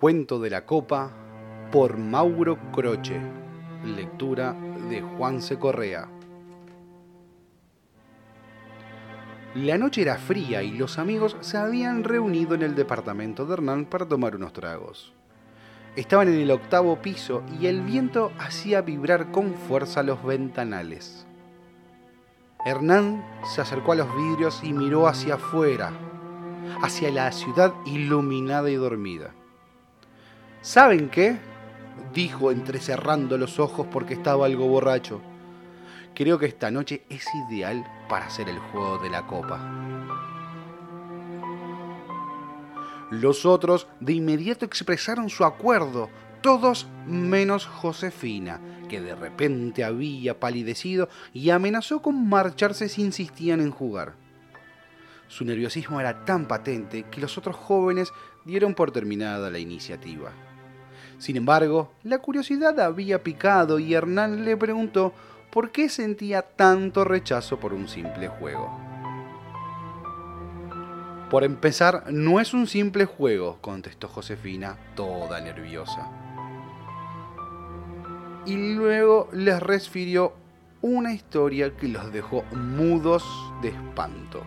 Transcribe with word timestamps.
Cuento 0.00 0.38
de 0.38 0.48
la 0.48 0.64
Copa 0.64 1.10
por 1.70 1.98
Mauro 1.98 2.56
Croce. 2.72 3.20
Lectura 3.84 4.56
de 4.88 5.02
Juanse 5.02 5.58
Correa. 5.58 6.08
La 9.56 9.76
noche 9.76 10.00
era 10.00 10.16
fría 10.16 10.62
y 10.62 10.70
los 10.70 10.98
amigos 10.98 11.36
se 11.40 11.58
habían 11.58 12.02
reunido 12.02 12.54
en 12.54 12.62
el 12.62 12.74
departamento 12.74 13.44
de 13.44 13.52
Hernán 13.52 13.84
para 13.84 14.08
tomar 14.08 14.36
unos 14.36 14.54
tragos. 14.54 15.12
Estaban 15.96 16.28
en 16.28 16.40
el 16.40 16.50
octavo 16.50 17.02
piso 17.02 17.42
y 17.60 17.66
el 17.66 17.82
viento 17.82 18.32
hacía 18.38 18.80
vibrar 18.80 19.30
con 19.30 19.52
fuerza 19.52 20.02
los 20.02 20.24
ventanales. 20.24 21.26
Hernán 22.64 23.22
se 23.54 23.60
acercó 23.60 23.92
a 23.92 23.96
los 23.96 24.16
vidrios 24.16 24.64
y 24.64 24.72
miró 24.72 25.06
hacia 25.06 25.34
afuera, 25.34 25.92
hacia 26.80 27.10
la 27.10 27.30
ciudad 27.32 27.74
iluminada 27.84 28.70
y 28.70 28.76
dormida. 28.76 29.34
¿Saben 30.62 31.08
qué? 31.08 31.38
dijo 32.12 32.50
entrecerrando 32.50 33.38
los 33.38 33.58
ojos 33.58 33.86
porque 33.90 34.14
estaba 34.14 34.44
algo 34.44 34.66
borracho. 34.66 35.22
Creo 36.14 36.38
que 36.38 36.46
esta 36.46 36.70
noche 36.70 37.02
es 37.08 37.24
ideal 37.48 37.84
para 38.08 38.26
hacer 38.26 38.48
el 38.48 38.58
juego 38.58 38.98
de 38.98 39.08
la 39.08 39.26
copa. 39.26 39.58
Los 43.10 43.46
otros 43.46 43.86
de 44.00 44.12
inmediato 44.12 44.66
expresaron 44.66 45.30
su 45.30 45.44
acuerdo, 45.44 46.10
todos 46.42 46.88
menos 47.06 47.64
Josefina, 47.64 48.60
que 48.88 49.00
de 49.00 49.14
repente 49.14 49.82
había 49.82 50.38
palidecido 50.38 51.08
y 51.32 51.50
amenazó 51.50 52.02
con 52.02 52.28
marcharse 52.28 52.88
si 52.88 53.02
insistían 53.02 53.60
en 53.60 53.70
jugar. 53.70 54.14
Su 55.26 55.44
nerviosismo 55.44 56.00
era 56.00 56.24
tan 56.24 56.46
patente 56.46 57.04
que 57.04 57.20
los 57.20 57.38
otros 57.38 57.56
jóvenes 57.56 58.12
dieron 58.44 58.74
por 58.74 58.90
terminada 58.90 59.50
la 59.50 59.58
iniciativa. 59.58 60.32
Sin 61.20 61.36
embargo, 61.36 61.92
la 62.02 62.18
curiosidad 62.18 62.80
había 62.80 63.22
picado 63.22 63.78
y 63.78 63.92
Hernán 63.92 64.46
le 64.46 64.56
preguntó 64.56 65.12
por 65.50 65.70
qué 65.70 65.90
sentía 65.90 66.40
tanto 66.40 67.04
rechazo 67.04 67.60
por 67.60 67.74
un 67.74 67.88
simple 67.88 68.28
juego. 68.28 68.70
Por 71.30 71.44
empezar, 71.44 72.04
no 72.10 72.40
es 72.40 72.54
un 72.54 72.66
simple 72.66 73.04
juego, 73.04 73.58
contestó 73.60 74.08
Josefina, 74.08 74.78
toda 74.96 75.42
nerviosa. 75.42 76.10
Y 78.46 78.74
luego 78.74 79.28
les 79.34 79.60
refirió 79.60 80.32
una 80.80 81.12
historia 81.12 81.76
que 81.76 81.88
los 81.88 82.10
dejó 82.14 82.44
mudos 82.52 83.24
de 83.60 83.68
espanto. 83.68 84.42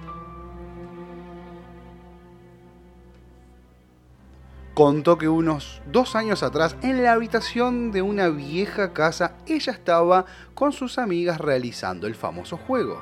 Contó 4.74 5.18
que 5.18 5.30
unos 5.30 5.82
dos 5.92 6.16
años 6.16 6.42
atrás, 6.44 6.76
en 6.82 7.04
la 7.04 7.14
habitación 7.14 7.92
de 7.92 8.02
una 8.02 8.30
vieja 8.30 8.94
casa, 8.94 9.36
ella 9.46 9.74
estaba 9.74 10.26
con 10.56 10.72
sus 10.72 10.98
amigas 10.98 11.40
realizando 11.40 12.08
el 12.08 12.16
famoso 12.16 12.58
juego. 12.58 13.02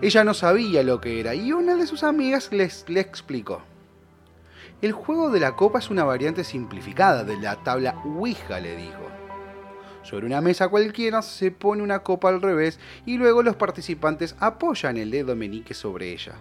Ella 0.00 0.24
no 0.24 0.34
sabía 0.34 0.82
lo 0.82 1.00
que 1.00 1.20
era 1.20 1.34
y 1.34 1.52
una 1.52 1.76
de 1.76 1.86
sus 1.86 2.02
amigas 2.02 2.50
les, 2.52 2.84
le 2.88 3.00
explicó. 3.00 3.62
El 4.80 4.92
juego 4.92 5.30
de 5.30 5.40
la 5.40 5.54
copa 5.54 5.78
es 5.78 5.90
una 5.90 6.04
variante 6.04 6.42
simplificada 6.42 7.22
de 7.22 7.36
la 7.38 7.62
tabla 7.62 7.94
Ouija, 8.04 8.58
le 8.58 8.76
dijo. 8.76 9.08
Sobre 10.02 10.26
una 10.26 10.40
mesa 10.40 10.68
cualquiera 10.68 11.22
se 11.22 11.52
pone 11.52 11.82
una 11.82 12.00
copa 12.00 12.28
al 12.28 12.42
revés 12.42 12.80
y 13.06 13.16
luego 13.16 13.44
los 13.44 13.54
participantes 13.54 14.34
apoyan 14.40 14.96
el 14.96 15.12
dedo 15.12 15.36
meñique 15.36 15.74
sobre 15.74 16.12
ella. 16.12 16.34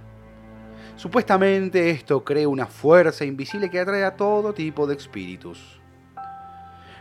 Supuestamente 0.96 1.90
esto 1.90 2.24
crea 2.24 2.48
una 2.48 2.68
fuerza 2.68 3.26
invisible 3.26 3.70
que 3.70 3.80
atrae 3.80 4.04
a 4.04 4.16
todo 4.16 4.54
tipo 4.54 4.86
de 4.88 4.96
espíritus. 4.96 5.80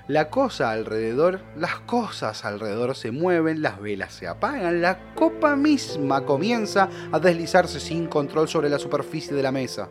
La 0.09 0.29
cosa 0.29 0.73
alrededor, 0.73 1.41
las 1.57 1.81
cosas 1.81 2.45
alrededor 2.45 2.97
se 2.97 3.13
mueven, 3.13 3.63
las 3.63 3.81
velas 3.81 4.13
se 4.13 4.27
apagan, 4.27 4.83
la 4.83 5.15
copa 5.15 5.55
misma 5.55 6.25
comienza 6.25 6.89
a 7.13 7.19
deslizarse 7.21 7.79
sin 7.79 8.07
control 8.07 8.49
sobre 8.49 8.71
la 8.71 8.79
superficie 8.79 9.37
de 9.37 9.43
la 9.43 9.53
mesa. 9.53 9.89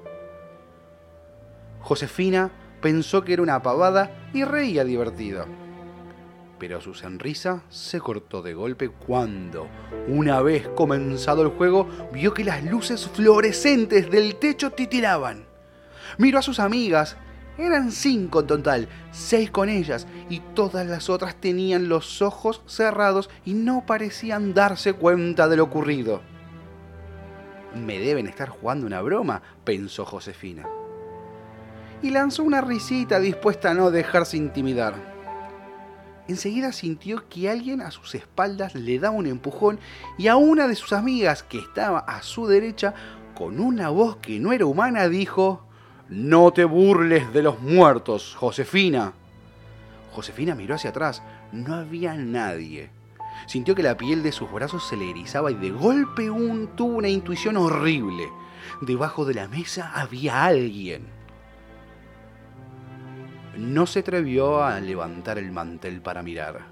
Josefina 1.80 2.52
pensó 2.82 3.24
que 3.24 3.34
era 3.34 3.42
una 3.42 3.62
pavada 3.62 4.30
y 4.34 4.44
reía 4.44 4.84
divertido 4.84 5.69
pero 6.60 6.82
su 6.82 6.94
sonrisa 6.94 7.64
se 7.70 8.00
cortó 8.00 8.42
de 8.42 8.54
golpe 8.54 8.90
cuando, 8.90 9.68
una 10.08 10.42
vez 10.42 10.68
comenzado 10.76 11.42
el 11.42 11.50
juego, 11.50 11.88
vio 12.12 12.34
que 12.34 12.44
las 12.44 12.64
luces 12.64 13.08
fluorescentes 13.08 14.12
del 14.12 14.36
techo 14.36 14.72
titilaban. 14.72 15.46
Miró 16.18 16.40
a 16.40 16.44
sus 16.44 16.60
amigas, 16.60 17.16
eran 17.58 17.92
cinco 17.92 18.42
en 18.42 18.48
total, 18.48 18.90
seis 19.12 19.50
con 19.50 19.70
ellas, 19.70 20.06
y 20.30 20.42
todas 20.54 20.86
las 20.86 21.10
otras 21.10 21.36
tenían 21.36 21.88
los 21.88 22.22
ojos 22.22 22.62
cerrados 22.68 23.30
y 23.46 23.54
no 23.54 23.86
parecían 23.86 24.54
darse 24.54 24.94
cuenta 24.94 25.48
de 25.48 25.58
lo 25.58 25.64
ocurrido. 25.64 26.22
Me 27.74 28.00
deben 28.00 28.28
estar 28.28 28.50
jugando 28.50 28.86
una 28.86 29.02
broma, 29.02 29.42
pensó 29.64 30.06
Josefina. 30.06 30.68
Y 32.02 32.12
lanzó 32.12 32.44
una 32.44 32.62
risita 32.62 33.20
dispuesta 33.20 33.72
a 33.72 33.74
no 33.74 33.92
dejarse 33.92 34.38
intimidar 34.38 35.09
enseguida 36.30 36.72
sintió 36.72 37.28
que 37.30 37.50
alguien 37.50 37.82
a 37.82 37.92
sus 37.92 38.16
espaldas 38.16 38.76
le 38.76 39.00
daba 39.00 39.16
un 39.16 39.28
empujón 39.28 39.80
y 40.18 40.28
a 40.28 40.36
una 40.36 40.68
de 40.68 40.76
sus 40.76 40.94
amigas 40.94 41.44
que 41.44 41.60
estaba 41.60 42.00
a 42.00 42.22
su 42.22 42.48
derecha, 42.48 42.94
con 43.36 43.60
una 43.60 43.90
voz 43.90 44.18
que 44.18 44.40
no 44.40 44.52
era 44.52 44.66
humana, 44.66 45.08
dijo, 45.08 45.66
No 46.10 46.52
te 46.52 46.66
burles 46.66 47.32
de 47.34 47.44
los 47.44 47.62
muertos, 47.62 48.36
Josefina. 48.36 49.14
Josefina 50.12 50.56
miró 50.56 50.76
hacia 50.76 50.90
atrás, 50.90 51.22
no 51.52 51.76
había 51.76 52.16
nadie. 52.16 52.92
Sintió 53.48 53.76
que 53.76 53.84
la 53.84 53.98
piel 53.98 54.22
de 54.22 54.32
sus 54.32 54.52
brazos 54.52 54.88
se 54.88 54.98
le 54.98 55.10
erizaba 55.10 55.52
y 55.52 55.56
de 55.56 55.72
golpe 55.72 56.30
un, 56.30 56.68
tuvo 56.76 56.98
una 56.98 57.08
intuición 57.08 57.58
horrible. 57.58 58.28
Debajo 58.82 59.26
de 59.26 59.34
la 59.34 59.48
mesa 59.48 59.92
había 59.94 60.44
alguien 60.46 61.19
no 63.60 63.86
se 63.86 64.00
atrevió 64.00 64.64
a 64.64 64.80
levantar 64.80 65.38
el 65.38 65.52
mantel 65.52 66.02
para 66.02 66.24
mirar. 66.24 66.68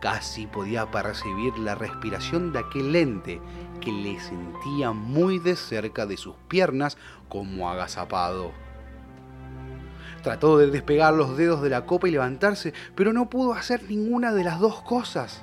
Casi 0.00 0.46
podía 0.46 0.90
percibir 0.90 1.56
la 1.58 1.74
respiración 1.74 2.52
de 2.52 2.58
aquel 2.60 2.94
ente 2.96 3.40
que 3.80 3.92
le 3.92 4.18
sentía 4.20 4.92
muy 4.92 5.38
de 5.38 5.56
cerca 5.56 6.06
de 6.06 6.16
sus 6.16 6.34
piernas 6.48 6.96
como 7.28 7.70
agazapado. 7.70 8.52
Trató 10.22 10.56
de 10.56 10.70
despegar 10.70 11.12
los 11.12 11.36
dedos 11.36 11.62
de 11.62 11.70
la 11.70 11.84
copa 11.84 12.08
y 12.08 12.12
levantarse, 12.12 12.72
pero 12.94 13.12
no 13.12 13.28
pudo 13.28 13.52
hacer 13.52 13.82
ninguna 13.88 14.32
de 14.32 14.44
las 14.44 14.58
dos 14.58 14.80
cosas. 14.82 15.42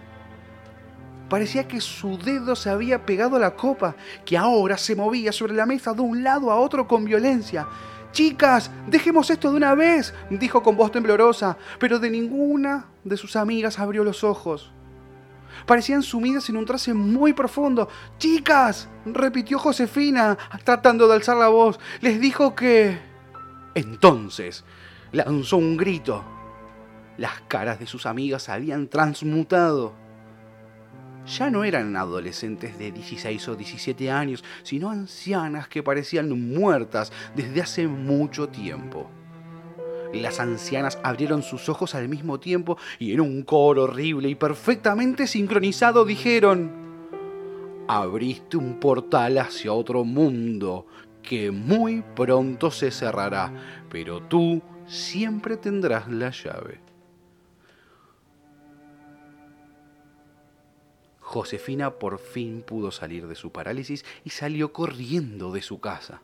Parecía 1.30 1.68
que 1.68 1.80
su 1.80 2.18
dedo 2.18 2.56
se 2.56 2.70
había 2.70 3.06
pegado 3.06 3.36
a 3.36 3.40
la 3.40 3.56
copa, 3.56 3.96
que 4.26 4.38
ahora 4.38 4.78
se 4.78 4.96
movía 4.96 5.32
sobre 5.32 5.54
la 5.54 5.66
mesa 5.66 5.94
de 5.94 6.02
un 6.02 6.24
lado 6.24 6.52
a 6.52 6.60
otro 6.60 6.88
con 6.88 7.06
violencia. 7.06 7.68
Chicas, 8.12 8.70
dejemos 8.88 9.30
esto 9.30 9.50
de 9.50 9.58
una 9.58 9.74
vez, 9.74 10.14
dijo 10.30 10.62
con 10.62 10.76
voz 10.76 10.92
temblorosa, 10.92 11.58
pero 11.80 11.98
de 12.00 12.10
ninguna 12.10 12.88
de 13.04 13.16
sus 13.16 13.36
amigas 13.36 13.80
abrió 13.80 14.04
los 14.04 14.24
ojos. 14.24 14.72
Parecían 15.66 16.04
sumidas 16.04 16.50
en 16.50 16.58
un 16.58 16.66
trance 16.66 16.94
muy 16.94 17.34
profundo. 17.34 17.88
Chicas, 18.18 18.90
repitió 19.06 19.60
Josefina, 19.60 20.38
tratando 20.64 21.08
de 21.08 21.16
alzar 21.16 21.38
la 21.38 21.48
voz, 21.48 21.80
les 22.02 22.20
dijo 22.20 22.56
que... 22.56 23.00
Entonces, 23.76 24.66
lanzó 25.12 25.58
un 25.58 25.78
grito. 25.78 26.24
Las 27.18 27.42
caras 27.48 27.80
de 27.80 27.88
sus 27.88 28.06
amigas 28.06 28.50
habían 28.50 28.88
transmutado 28.88 29.94
ya 31.38 31.50
no 31.50 31.64
eran 31.64 31.96
adolescentes 31.96 32.78
de 32.78 32.92
16 32.92 33.48
o 33.48 33.56
17 33.56 34.12
años, 34.12 34.44
sino 34.64 34.90
ancianas 34.90 35.68
que 35.68 35.84
parecían 35.84 36.30
muertas 36.54 37.12
desde 37.36 37.62
hace 37.62 37.88
mucho 37.88 38.50
tiempo. 38.50 39.10
Las 40.14 40.42
ancianas 40.42 41.00
abrieron 41.04 41.42
sus 41.42 41.70
ojos 41.70 41.96
al 41.96 42.10
mismo 42.10 42.40
tiempo 42.40 42.78
y 43.00 43.14
en 43.14 43.22
un 43.22 43.44
coro 43.44 43.84
horrible 43.84 44.28
y 44.28 44.36
perfectamente 44.36 45.26
sincronizado 45.26 46.04
dijeron, 46.04 46.72
abriste 47.88 48.58
un 48.58 48.80
portal 48.80 49.38
hacia 49.38 49.72
otro 49.72 50.04
mundo 50.04 50.86
que 51.24 51.52
muy 51.52 52.04
pronto 52.16 52.72
se 52.72 52.92
cerrará, 52.92 53.54
pero 53.90 54.22
tú 54.22 54.62
siempre 54.86 55.56
tendrás 55.56 56.10
la 56.10 56.32
llave. 56.32 56.91
Josefina 61.32 61.92
por 61.92 62.20
fin 62.20 62.62
pudo 62.62 62.92
salir 62.92 63.26
de 63.26 63.36
su 63.36 63.54
parálisis 63.54 64.04
y 64.26 64.32
salió 64.32 64.74
corriendo 64.74 65.54
de 65.54 65.62
su 65.62 65.80
casa. 65.80 66.22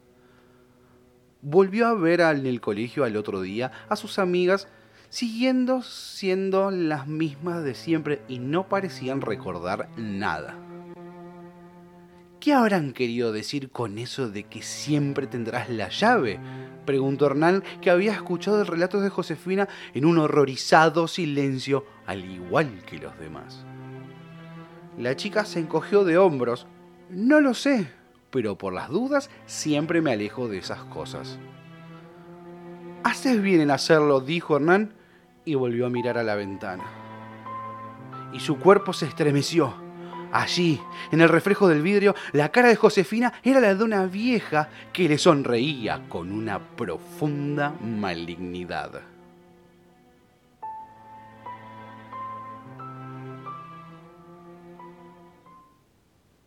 Volvió 1.41 1.87
a 1.87 1.93
ver 1.93 2.19
en 2.19 2.45
el 2.45 2.59
colegio 2.59 3.05
al 3.05 3.15
otro 3.15 3.39
día 3.39 3.71
a 3.87 3.95
sus 3.95 4.19
amigas 4.19 4.67
siguiendo 5.07 5.81
siendo 5.81 6.71
las 6.71 7.07
mismas 7.07 7.63
de 7.63 7.73
siempre 7.73 8.21
y 8.27 8.39
no 8.39 8.67
parecían 8.67 9.21
recordar 9.21 9.87
nada. 9.95 10.57
¿Qué 12.41 12.53
habrán 12.53 12.91
querido 12.91 13.31
decir 13.31 13.71
con 13.71 13.97
eso 13.99 14.29
de 14.29 14.43
que 14.43 14.61
siempre 14.61 15.25
tendrás 15.25 15.69
la 15.69 15.87
llave? 15.87 16.37
preguntó 16.85 17.27
Hernán, 17.27 17.63
que 17.81 17.91
había 17.91 18.11
escuchado 18.11 18.59
el 18.59 18.67
relato 18.67 18.99
de 18.99 19.09
Josefina 19.09 19.69
en 19.93 20.03
un 20.03 20.17
horrorizado 20.17 21.07
silencio, 21.07 21.85
al 22.05 22.29
igual 22.29 22.83
que 22.85 22.99
los 22.99 23.17
demás. 23.19 23.65
La 24.97 25.15
chica 25.15 25.45
se 25.45 25.59
encogió 25.59 26.03
de 26.03 26.17
hombros. 26.17 26.67
No 27.09 27.39
lo 27.39 27.53
sé, 27.53 27.91
pero 28.31 28.57
por 28.57 28.73
las 28.73 28.89
dudas 28.89 29.29
siempre 29.45 30.01
me 30.01 30.11
alejo 30.11 30.47
de 30.47 30.57
esas 30.57 30.83
cosas. 30.85 31.39
Haces 33.03 33.41
bien 33.41 33.61
en 33.61 33.71
hacerlo, 33.71 34.19
dijo 34.21 34.57
Hernán, 34.57 34.93
y 35.45 35.55
volvió 35.55 35.85
a 35.85 35.89
mirar 35.89 36.17
a 36.17 36.23
la 36.23 36.35
ventana. 36.35 36.83
Y 38.33 38.39
su 38.39 38.59
cuerpo 38.59 38.91
se 38.91 39.05
estremeció 39.05 39.87
Allí, 40.31 40.81
en 41.11 41.21
el 41.21 41.29
reflejo 41.29 41.67
del 41.67 41.81
vidrio, 41.81 42.13
la 42.33 42.49
cara 42.49 42.67
de 42.67 42.75
Josefina 42.75 43.33
era 43.43 43.59
la 43.59 43.73
de 43.73 43.83
una 43.83 44.05
vieja 44.05 44.69
que 44.91 45.07
le 45.07 45.17
sonreía 45.17 46.03
con 46.09 46.31
una 46.31 46.59
profunda 46.59 47.73
malignidad. 47.81 49.01